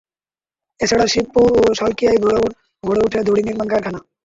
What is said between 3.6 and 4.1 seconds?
কারখানা।